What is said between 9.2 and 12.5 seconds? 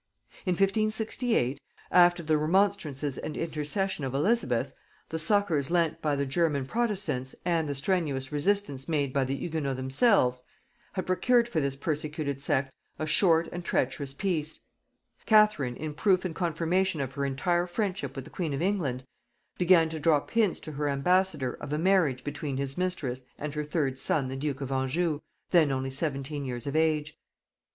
the Hugonots themselves, had procured for this persecuted